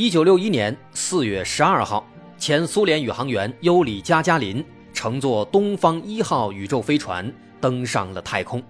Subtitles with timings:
[0.00, 2.06] 一九六一年四月十二号，
[2.38, 7.28] 前苏联宇航员尤里·加加林乘坐东方一号宇宙飞船
[7.60, 8.62] 登上了太空，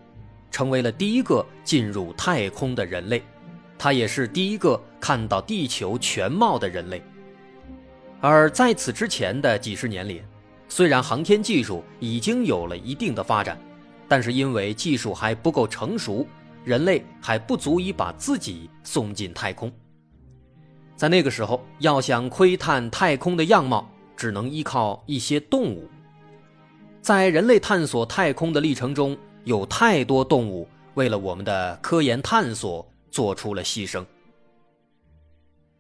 [0.51, 3.23] 成为了第一个进入太空的人类。
[3.77, 7.03] 他也是第一个看到地球全貌的人类。
[8.23, 10.23] 而在此之前的几十年里，
[10.67, 13.61] 虽然航天技术已经有了一定的发展，
[14.09, 16.27] 但是因为技术还不够成熟，
[16.65, 19.71] 人类还不足以把自己送进太空。
[20.99, 25.89] 在那个时候，要想窥探太空的样貌，只能依靠一些动物。
[27.01, 34.05] 在人类探索太空的历程中，有太多动物为了我们的科研探索做出了牺牲。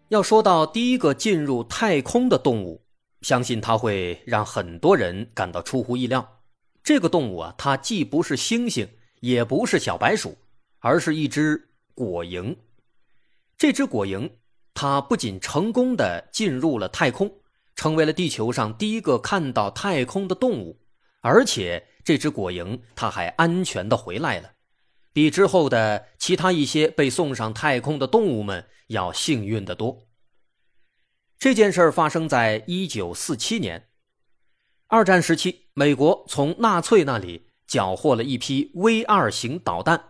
[0.07, 2.81] 要说到第一个进入太空的动物，
[3.23, 6.27] 相信它会让很多人感到出乎意料。
[6.85, 8.87] 这个动物啊，它既不是猩猩，
[9.19, 10.39] 也不是小白鼠，
[10.79, 12.55] 而是一只果蝇。
[13.59, 14.31] 这只果蝇。
[14.81, 17.41] 它不仅成功的进入了太空，
[17.75, 20.79] 成为了地球上第一个看到太空的动物，
[21.21, 24.53] 而且这只果蝇它还安全的回来了，
[25.13, 30.07] 比之后的其他一些被送上太空的动物们要幸运的多。
[31.41, 33.89] 这件事发生在一九四七年，
[34.87, 40.01] 二战时期，美国从纳粹那里缴获了一批 V 二型导弹，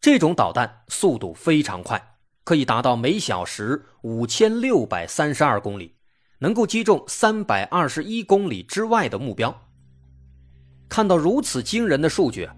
[0.00, 2.07] 这种导弹速度非常快。
[2.48, 5.94] 可以达到每小时五千六百三十二公里，
[6.38, 9.54] 能够击中三百二十一公里之外的目标。
[10.88, 12.48] 看到如此惊人的数据，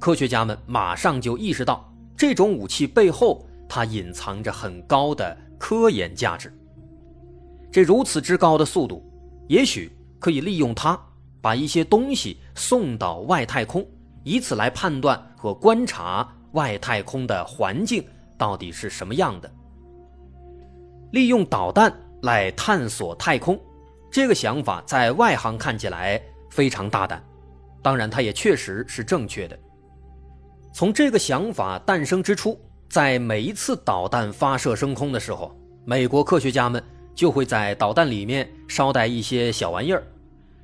[0.00, 6.52] 科学家们马上就意识到，这种武器背后它隐藏着很高的科研价值。
[7.70, 9.00] 这如此之高的速度，
[9.46, 11.00] 也许可以利用它
[11.40, 13.86] 把一些东西送到外太空，
[14.24, 18.04] 以此来判断和观察外太空的环境。
[18.40, 19.52] 到底是什么样的？
[21.12, 21.92] 利用导弹
[22.22, 23.60] 来探索太空，
[24.10, 26.18] 这个想法在外行看起来
[26.48, 27.22] 非常大胆，
[27.82, 29.58] 当然，它也确实是正确的。
[30.72, 32.58] 从这个想法诞生之初，
[32.88, 36.82] 在每一次导弹发射升空的时候，美国科学家们
[37.14, 40.02] 就会在导弹里面捎带一些小玩意儿，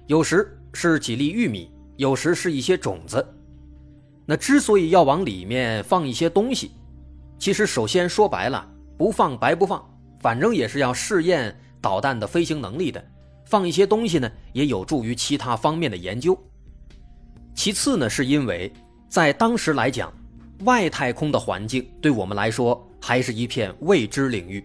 [0.06, 3.22] 有时是几粒玉米，有时是一些种子。
[4.25, 6.70] 那之所以要往里面放一些东西，
[7.38, 8.66] 其实，首先说白了，
[8.97, 9.84] 不放白不放，
[10.20, 13.04] 反正也是要试验导弹的飞行能力的。
[13.44, 16.36] 放一些东西呢，也有助于其他方面的研究。
[17.54, 18.72] 其次呢，是因为
[19.08, 20.12] 在当时来讲，
[20.64, 24.64] 外太空的环境对我们来说还是一片未知领域。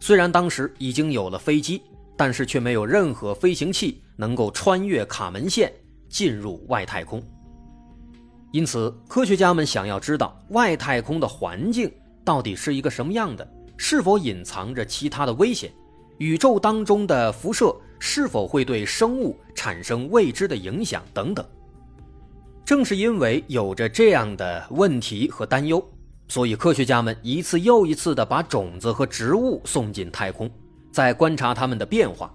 [0.00, 1.82] 虽然当时已经有了飞机，
[2.16, 5.70] 但是却没有任何飞行器能够穿越卡门线
[6.08, 7.22] 进入外太空。
[8.50, 11.92] 因此，科学家们想要知道外太空的环境
[12.24, 15.70] 到底是一个什么样的，是否隐藏着其他的危险，
[16.16, 21.44] 宇宙当中的辐射是否会对生物产生未知的影响等等。
[22.64, 25.82] 正是因为有着这样的问题和担忧，
[26.28, 30.50] 所以科学家们一次又一次地把种子和植物送进太空，
[30.90, 32.34] 在观察它们的变化。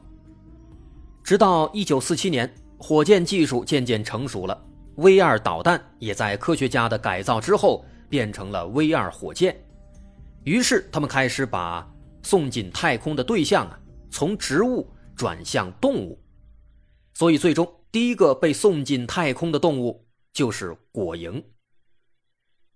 [1.23, 4.59] 直到1947年，火箭技术渐渐成熟了。
[4.95, 9.59] V 二导弹也在科学家的改造之后变成了 V 二火箭，
[10.43, 11.91] 于是他们开始把
[12.21, 13.79] 送进太空的对象啊
[14.11, 16.21] 从植物转向动物，
[17.15, 21.43] 所以最终第一个被送进太空的动物就是果蝇。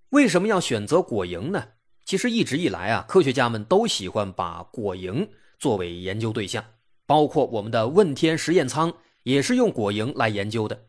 [0.10, 1.63] 为什么要选择果蝇呢？
[2.04, 5.28] 其实一直以来啊，科学家们都喜欢把果蝇
[5.60, 6.63] 作为研究对象，
[7.06, 8.92] 包括我们的问天实验舱
[9.24, 10.88] 也是用果蝇来研究的。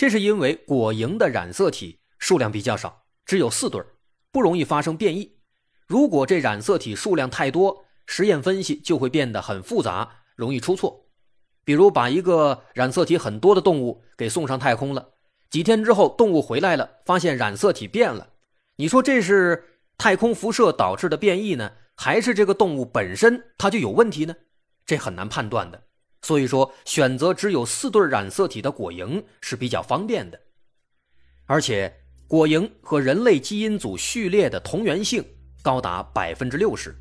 [0.00, 3.84] 这是因为果蝇的染色体数量比较少，只有四对
[4.32, 5.36] 不容易发生变异。
[5.86, 11.04] 如果这染色体数量太多，实验分析就会变得很复杂，容易出错。
[11.66, 15.06] 比如把一个染色体很多的动物给送上太空了，
[15.50, 18.26] 几天之后动物回来了，发现染色体变了，
[18.76, 19.62] 你说这是
[19.98, 24.34] 太空辐射导致的变异呢，还是这个动物本身它就有问题呢？
[24.86, 25.82] 这很难判断的。
[26.22, 30.38] 所以说，选择只有四对染色体的果蝇是比较方便的，
[31.46, 31.92] 而且
[32.28, 35.24] 果蝇和人类基因组序列的同源性
[35.62, 36.94] 高达百分之六十，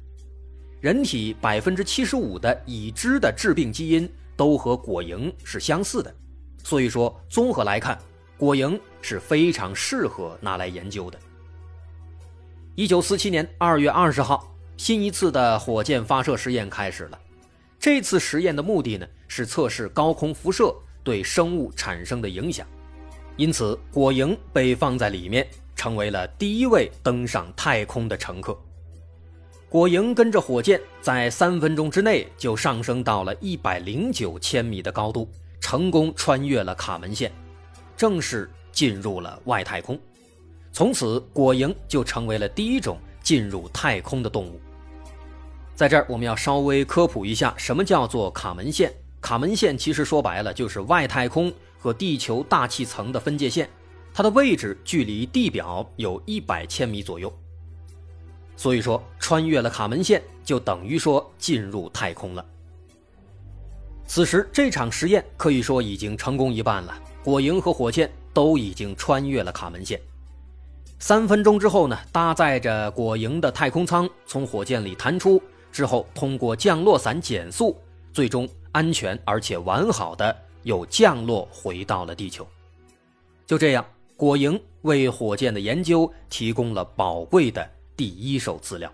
[0.81, 6.16] 人体百分之七十五的已知的致病基因都和果蝇是相似的，
[6.63, 8.00] 所以说综合来看，
[8.38, 11.19] 果蝇是非常适合拿来研究的。
[12.75, 17.19] 一九四七年二月二十号，新一次的火箭发射试验开始了。
[17.80, 22.68] 这次实验的目的呢，是测试高空辐射对生物产生的影响，
[23.38, 25.48] 因此果蝇被放在里面，
[25.78, 28.58] 成为了第一位登上太空的乘客。
[29.70, 35.30] 果蝇跟着火箭，在三分钟之内就上升到了一百零九千米的高度，
[35.62, 37.31] 成功穿越了卡门线，
[37.96, 39.98] 正式进入了外太空。
[40.74, 44.60] 从此，果蝇就成为了第一种进入太空的动物。
[45.80, 48.94] 在这儿，我们要稍微科普一下，什么叫做卡门线？
[49.22, 53.70] 卡门线其实说白了就是外太空和地球大气层的分界线，
[54.14, 57.34] 它的位置距离地表有一百千米左右。
[58.58, 62.46] 所以说，穿越了卡门线，就等于说进入太空了。
[64.06, 66.94] 此时，这场实验可以说已经成功一半了。
[67.24, 69.98] 果蝇和火箭都已经穿越了卡门线。
[71.00, 77.77] 三分钟之后呢，搭载着果蝇的太空舱从火箭里弹出，之后通过降落伞减速，
[78.12, 82.48] 最终安全而且完好的又降落回到了地球。
[83.45, 83.86] 就这样，
[84.16, 87.69] 果蝇为火箭的研究提供了宝贵的。
[87.98, 88.89] 第一手资料，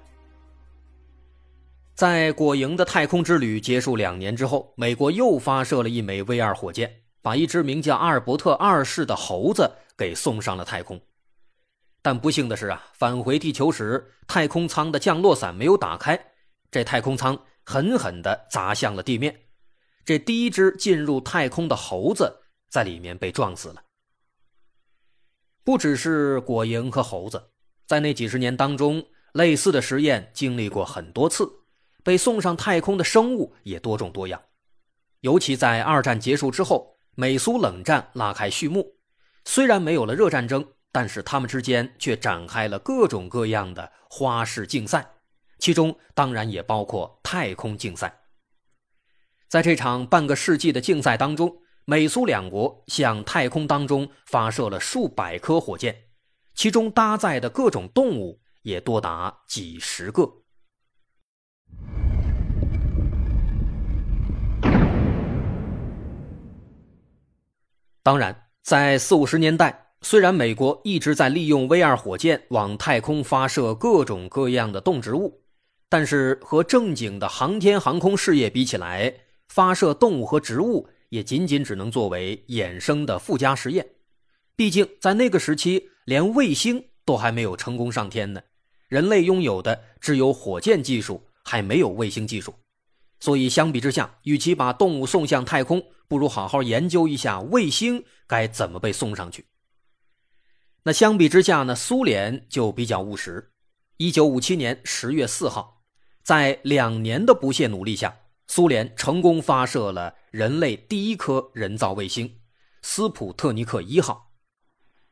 [1.93, 6.91] 在果蝇的太空之旅结束两年之后，美国又发射了一枚 V 二火箭，
[7.21, 10.99] 把一只名叫阿尔伯特二世的猴子给送上了太空。
[12.01, 16.19] 但不幸的是啊，返回地球时，太空舱的降落伞没有打开，
[16.71, 19.41] 这太空舱狠狠地砸向了地面。
[20.03, 23.81] 这第一只进入太空的猴子在里面被撞死了。
[25.63, 27.51] 不只是果蝇和猴子。
[27.87, 31.47] 在那几十年当中，类似的实验经历过很多次，
[32.03, 34.41] 被送上太空的生物也多种多样。
[35.21, 38.95] 尤其在二战结束之后，美苏冷战拉开序幕，
[39.43, 45.14] 虽然没有了热战争，但是他们之间却展开了各种各样的花式竞赛，
[45.57, 48.21] 其中当然也包括太空竞赛。
[49.47, 55.95] 在这场半个世纪的竞赛当中，美苏两国向太空当中发射了数百颗火箭。
[56.55, 60.41] 其中搭载的各种动物也多达几十个。
[68.01, 75.44] 当然，在四五十年代，虽然美国一直在利用 V 二火箭往太空发射各种各样的动植物，
[75.89, 79.13] 但是和正经的航天航空事业比起来，
[79.49, 83.87] 发射动物和植物也仅仅只能作为衍生的附加实验。
[84.55, 85.89] 毕竟在那个时期。
[86.05, 88.39] 连卫星都还没有成功上天呢，
[88.87, 92.53] 人类拥有的只有火箭技术，还没有卫星技术。
[93.19, 99.47] 所以相比之下，与其把动物送向太空，不如好好研究一下卫星该怎么被送上去。
[100.83, 103.51] 那相比之下呢，苏联就比较务实。
[103.97, 105.74] 一九五七年十月四号，
[106.25, 108.11] 在两年的不懈努力下，
[108.47, 112.27] 苏联成功发射了人类第一颗人造卫星——
[112.81, 114.31] 斯普特尼克一号。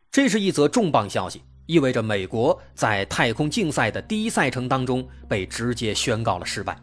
[0.10, 6.76] 这是一则重磅消息，意味着美国在太空竞赛的第一赛程当中被直接宣告了失败，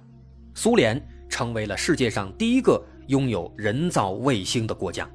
[0.54, 5.10] 苏联成为了世界上第一个拥有人造卫星的国家。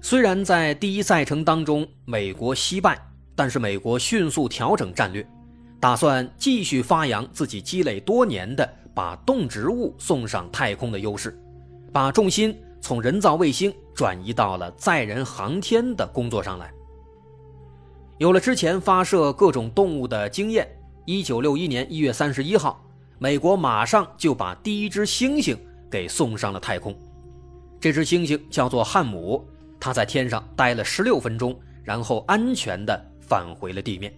[0.00, 2.98] 虽然在第一赛程当中美国惜败，
[3.36, 5.26] 但是美国迅速调整战略，
[5.82, 11.36] 打算继续发扬自己积累多年的把动植物送上太空的优势，
[11.92, 12.56] 把重心。
[12.80, 16.72] 从人造卫星转移到了载人航天的工作上来。
[18.18, 20.68] 有了之前发射各种动物的经验，
[21.04, 22.84] 一九六一年一月三十一号，
[23.18, 25.56] 美国马上就把第一只猩猩
[25.88, 26.92] 给送上了太空。
[27.80, 29.44] 这只猩猩叫做汉姆，
[29.78, 34.12] 它在天上待了十六分钟，然后安全的返回了地面。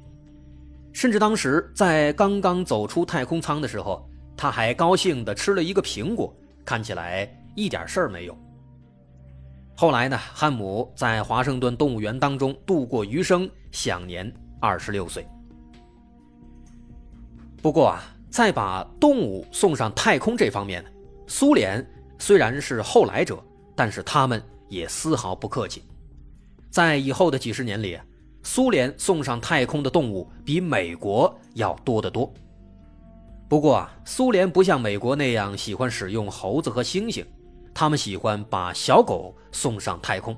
[0.94, 6.34] 甚至当时在刚刚走出太空舱的时候，他还高兴的吃了一个苹果，
[6.64, 8.38] 看起来一点事儿没有。
[9.76, 15.26] 后来呢，汉姆在华盛顿动物园当中度过余生，享年二十六岁。
[17.60, 20.84] 不过啊，在把动物送上太空这方面，
[21.26, 21.84] 苏联
[22.20, 23.42] 虽然是后来者，
[23.74, 25.82] 但是他们也丝毫不客气。
[26.70, 27.98] 在以后的几十年里，
[28.44, 32.32] 苏联送上太空的动物比美国要多得多。
[33.48, 37.24] 不过啊，苏联不像美国那样喜欢使用猴子和猩猩。
[37.72, 40.36] 他们喜欢把小狗送上太空，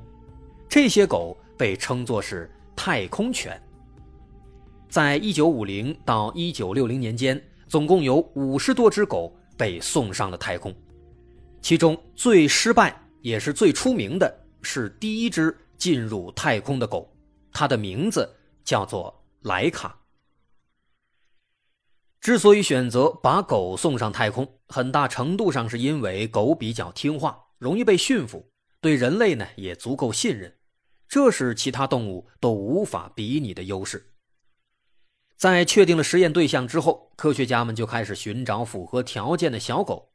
[0.68, 3.60] 这些狗被称作是太空犬。
[4.88, 10.74] 在一九五零到一九六零年间，总共有五十多只狗被送上了太空，
[11.60, 17.06] 其中最失败也是最出名的是第一只进入太空的狗，
[17.58, 19.98] 它的名字叫做莱卡。
[22.20, 30.54] 之所以选择把狗送上太空，很大程度上是因为狗比较听话，容易被驯服，对人类呢也足够信任，
[31.08, 34.12] 这是其他动物都无法比拟的优势。
[35.38, 40.12] 在确定了实验对象之后，科学家们就开始寻找符合条件的小狗，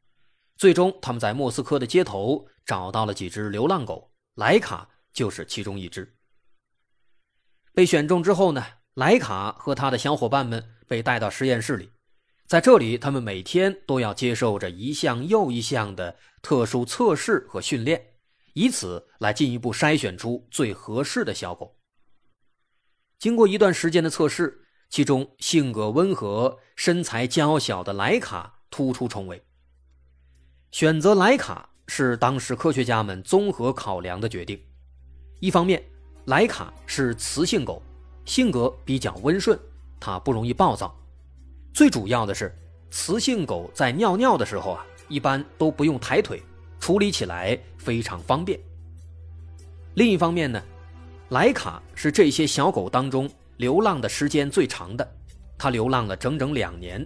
[0.56, 6.16] 最终他们在莫斯科的街头找到了几只流浪狗，莱卡就是其中一只。
[7.74, 8.64] 被选中之后呢，
[8.94, 11.90] 莱卡和他的小伙伴们被带到实验室里。
[12.46, 18.14] 在这里，他们每天都要接受着一项又一项的特殊测试和训练，
[18.52, 21.78] 以此来进一步筛选出最合适的小狗。
[23.18, 29.42] 经过一段时间的测试，其中性格温和、身材娇小的莱卡突出重围。
[30.72, 34.62] 选择莱卡是当时科学家们综合考量的决定。
[35.40, 35.82] 一方面，
[36.26, 37.82] 莱卡是雌性狗，
[38.24, 39.58] 性格比较温顺，
[39.98, 40.94] 它不容易暴躁。
[41.74, 42.56] 最主要的是，
[42.90, 46.40] 雌性狗在尿尿的时候啊，一般都不用抬腿，
[46.78, 48.60] 处理起来非常方便。
[49.94, 50.62] 另一方面呢，
[51.30, 55.16] 莱卡是这些小狗当中流浪的时间最长的，
[55.58, 57.04] 它流浪了整整两年，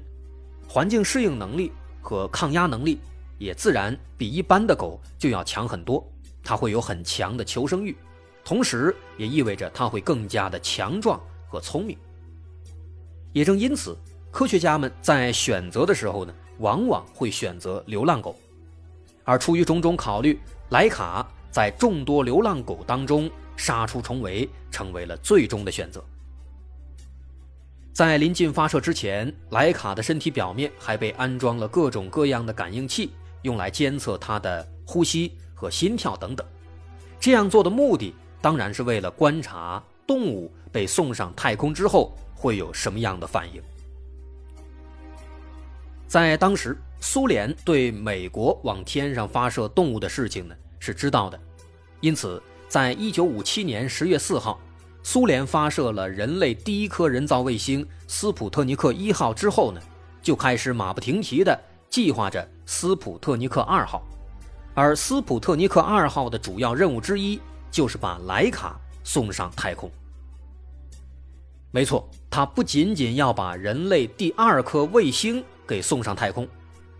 [0.68, 3.00] 环境适应能力和抗压能力
[3.38, 6.06] 也自然比一般的狗就要强很多。
[6.44, 7.96] 它会有很强的求生欲，
[8.46, 11.98] 同时也意味着它会更加的强壮和聪明。
[13.32, 13.94] 也正因此。
[14.30, 18.36] 科学家们在选择的时候呢，往往会选择流浪狗，
[19.24, 20.38] 而出于种种考虑，
[20.68, 26.04] 莱卡在众多流浪狗当中杀出重围，成为了最终的选择。
[27.94, 36.46] 在临近发射之前，莱卡的身体表面还被安装了各种各样的感应器，用来监测它的呼吸和心跳等等。
[37.18, 43.62] 这样做的目的，当然是为了观察动物被送上太空之后会有什么样的反应。
[46.06, 51.38] 在当时，苏联对美国往天上发射动物的事情呢是知道的，
[52.00, 54.60] 因此，在一九五七年十月四号，
[55.02, 59.80] 苏联发射了人类第一颗人造卫星斯普特尼克一号之后呢，
[60.22, 64.02] 就开始马不停蹄地计划着斯普特尼克二号，
[64.74, 67.40] 而斯普特尼克二号的主要任务之一
[67.76, 69.90] 就是把莱卡送上太空。
[71.70, 75.44] 没错，他不仅仅要把人类第二颗卫星。
[75.68, 76.48] 给送上太空，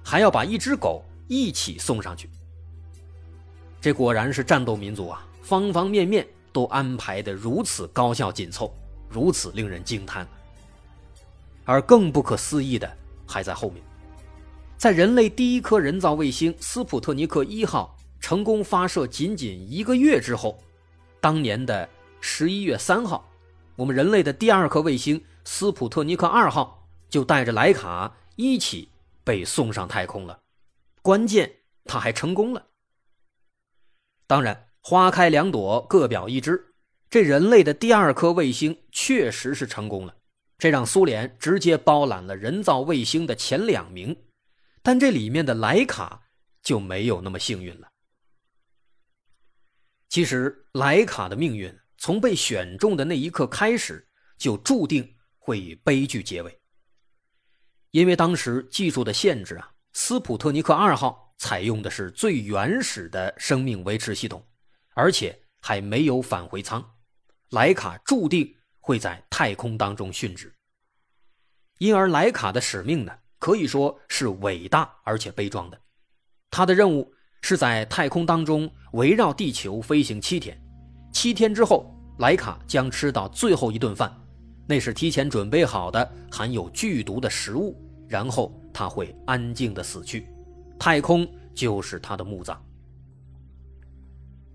[0.05, 2.29] 还要把一只狗一起送上去。
[3.81, 5.25] 这果然是战斗民族啊！
[5.41, 8.75] 方方面面都安排的如此高效紧凑，
[9.09, 10.27] 如此令人惊叹。
[11.65, 12.93] 而更不可思议的
[13.25, 13.81] 还在后面，
[14.77, 20.59] 在人类第一颗人造卫星斯普特尼克一号成功发射仅仅一个月之后，
[21.21, 21.89] 当年的
[22.21, 23.29] 十一月三号，
[23.77, 28.17] 我们人类的第二颗卫星斯普特尼克二号就带着莱卡。
[28.39, 28.91] 一起
[29.25, 30.39] 被送上太空了，
[31.01, 31.51] 关键
[31.87, 32.67] 它还成功了。
[34.27, 36.75] 当然，花开两朵，各表一枝。
[37.09, 40.15] 这人类的第二颗卫星确实是成功了，
[40.59, 44.15] 这让苏联直接包揽了人造卫星的前两名。
[44.83, 46.25] 但这里面的莱卡
[46.63, 47.89] 就没有那么幸运了。
[50.09, 54.07] 其实，莱卡的命运从被选中的那一刻开始，
[54.39, 56.61] 就注定会以悲剧结尾。
[57.91, 64.47] 因为当时技术的限制啊，斯普特尼克二号采用的是最原始的生命维持系统，
[64.95, 66.85] 而且还没有返回舱，
[67.51, 70.53] 莱卡注定会在太空当中殉职。
[71.79, 75.81] 因而，莱卡的使命呢，可以说是伟大而且悲壮的。
[76.51, 77.13] 他的任务
[77.49, 80.61] 是在太空当中围绕地球飞行七天，
[81.13, 84.13] 七天之后，莱卡将吃到最后一顿饭，
[84.67, 87.81] 那是提前准备好的含有剧毒的食物。
[88.09, 90.27] 然后他会安静的死去，
[90.77, 91.25] 太空
[91.55, 92.61] 就是他的墓葬。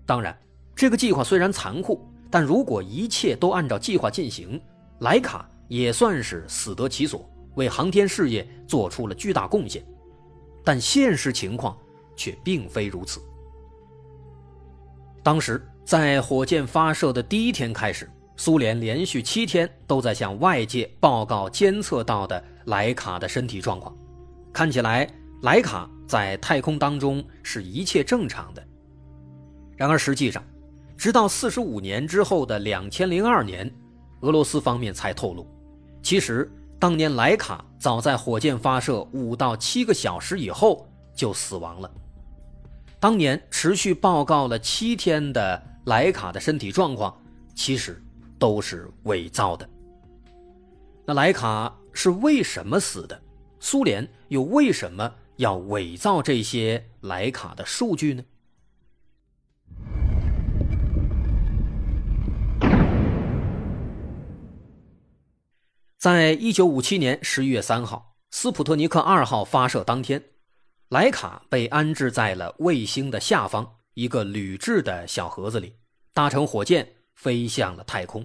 [0.04, 0.38] 当然，
[0.76, 4.60] 这个计划虽然残酷，但如果一切都按照计划进行，
[5.00, 9.82] 莱卡也算是死得其所，为航天事业做出了巨大贡献。
[10.62, 11.74] 但现实情况
[12.22, 13.20] 却并非如此。
[15.24, 22.44] 当时在火箭发射的第一天开始，苏联连续七天都在向外界报告监测到的。
[22.66, 23.92] 莱卡的身体状况，
[24.52, 25.04] 看起来
[25.42, 28.62] 莱卡在太空当中是一切正常的。
[29.76, 30.40] 然而实际上，
[30.96, 33.68] 直到四十五年之后的两千零二年，
[34.20, 35.44] 俄罗斯方面才透露，
[36.04, 36.48] 其实
[36.78, 41.90] 当年莱卡早在火箭发射五到七个小时以后就死亡了。
[43.02, 47.20] 当年持续报告了七天的莱卡的身体状况，
[47.52, 48.00] 其实
[48.38, 49.68] 都是伪造的。
[51.04, 53.20] 那莱卡是为什么死的？
[53.58, 58.22] 苏联又为什么要伪造这些莱卡的数据呢？
[65.98, 70.22] 在一九五七年十一月三号，斯普特尼克二号发射当天，
[70.92, 75.74] 莱卡被安置在了卫星的下方一个铝制的小盒子里，
[76.12, 78.22] 搭乘火箭飞向了太空。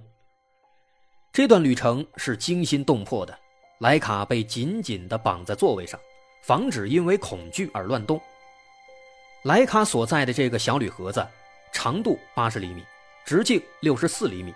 [1.31, 3.33] 这段旅程是惊心动魄的，
[3.79, 5.97] 莱卡被紧紧地绑在座位上，
[6.43, 8.19] 防止因为恐惧而乱动。
[9.45, 11.25] 莱卡所在的这个小铝盒子，
[11.71, 12.83] 长度八十厘米，
[13.25, 14.53] 直径六十四厘米，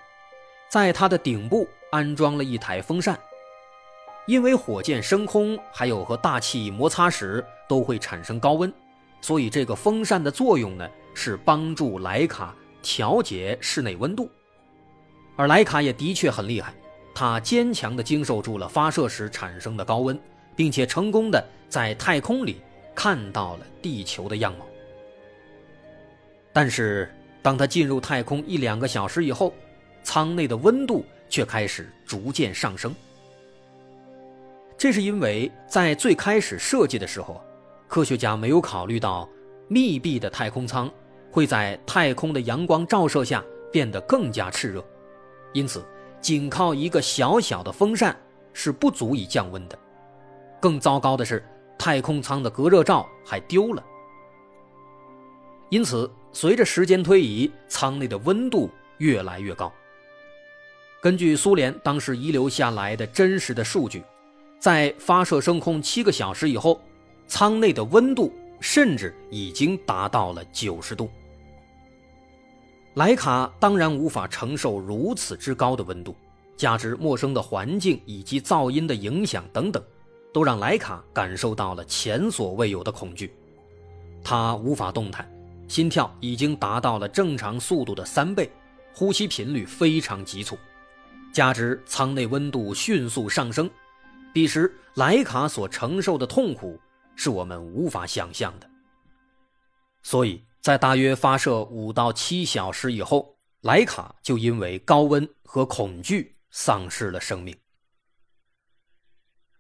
[0.70, 1.66] 在它的顶部。
[1.92, 3.20] 安装了一台风扇，
[4.26, 8.74] 因为火箭升空还有和大气摩擦时都会产生高温，
[9.22, 14.30] 所以这个风扇的作用呢是帮助莱卡调节室内温度。
[15.38, 16.74] 而莱卡也的确很厉害，
[17.16, 20.20] 它坚强地经受住了发射时产生的高温，
[20.54, 22.62] 并且成功的在太空里
[22.94, 24.68] 看到了地球的样貌。
[26.52, 27.10] 但是，
[27.42, 29.54] 当他进入太空一两个小时以后，
[30.04, 31.06] 舱内的温度。
[31.32, 32.94] 却开始逐渐上升。
[34.78, 37.42] 这是因为在最开始设计的时候，
[37.92, 39.28] 科学家没有考虑到
[39.68, 40.90] 密闭的太空舱
[41.30, 44.82] 会在太空的阳光照射下变得更加炽热，
[45.52, 45.84] 因此
[46.22, 48.18] 仅靠一个小小的风扇
[48.54, 49.78] 是不足以降温的。
[50.62, 51.46] 更糟糕的是，
[51.78, 53.84] 太空舱的隔热罩还丢了。
[55.68, 59.70] 因此，随着时间推移，舱内的温度越来越高。
[61.02, 64.02] 根据苏联当时遗留下来的真实的数据，
[64.60, 66.80] 在发射升空七个小时以后，
[67.32, 71.10] 舱内的温度甚至已经达到了九十度。
[72.96, 76.14] 莱卡当然无法承受如此之高的温度，
[76.58, 79.82] 加之陌生的环境以及噪音的影响等等，
[80.34, 83.34] 都让莱卡感受到了前所未有的恐惧。
[84.22, 85.26] 他无法动弹，
[85.70, 88.52] 心跳已经达到了正常速度的三倍，
[88.94, 90.58] 呼吸频率非常急促。
[91.32, 93.70] 加之舱内温度迅速上升，
[94.34, 96.78] 彼时莱卡所承受的痛苦
[97.16, 98.70] 是我们无法想象的。
[100.04, 107.58] 所以在大约发射五到七小时以后，莱卡就因为高温和恐惧丧失了生命。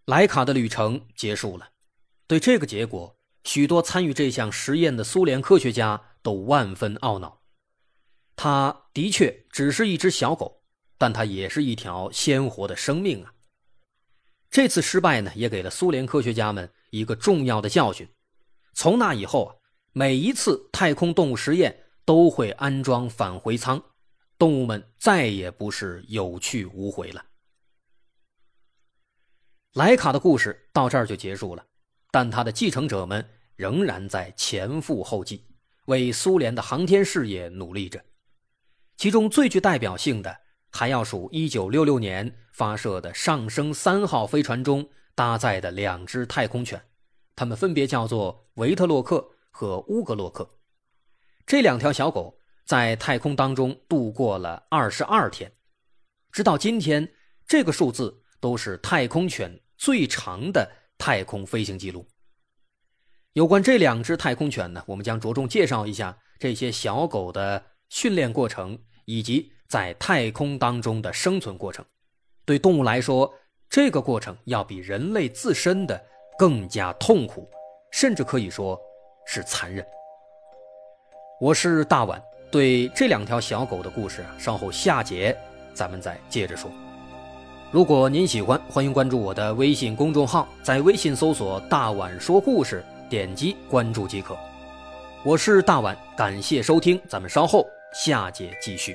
[0.05, 1.69] 莱卡的旅程结束了，
[2.27, 7.41] 对这个结果，许多参与这项实验的苏联科学家都万分懊恼。
[8.35, 10.59] 它的确只是一只小狗。
[11.01, 13.33] 但它也是一条鲜活的生命啊！
[14.51, 18.07] 这次失败呢，也给了苏联科学家们一个重要的教训。
[18.73, 19.55] 从那以后啊，
[19.91, 23.83] 每一次太空动物实验都会安装返回舱，
[24.37, 27.25] 动物们再也不是有去无回了。
[29.73, 31.65] 莱卡的故事到这儿就结束了，
[32.11, 35.43] 但他的继承者们仍然在前赴后继，
[35.85, 38.05] 为苏联的航天事业努力着。
[38.97, 40.41] 其中最具代表性的。
[40.73, 46.81] 还要数1966年发射的上升三号飞船中搭载的两只太空犬，
[47.35, 50.57] 它们分别叫做维特洛克和乌格洛克。
[51.45, 55.51] 这两条小狗在太空当中度过了二十二天，
[56.31, 57.11] 直到今天，
[57.47, 62.07] 这个数字都是太空犬最长的太空飞行记录。
[63.33, 69.53] 有关这两只太空犬呢，我们将着重介绍一下这些小狗的训练过程以及。
[69.71, 71.85] 在太空当中的生存过程，
[72.43, 73.33] 对动物来说，
[73.71, 75.97] 这个过程要比人类自身的
[76.37, 77.49] 更加痛苦，
[77.89, 78.77] 甚至可以说
[79.25, 79.85] 是残忍。
[81.39, 85.33] 我是大碗，对这两条小狗的故事，稍后下节
[85.73, 86.69] 咱们再接着说。
[87.71, 94.37] 如果您喜欢，欢迎关注我的微信公众号，在微信搜索“大碗说故事”，点击关注即可。
[95.23, 98.93] 我是大碗，感谢收听，咱们稍后下节继续。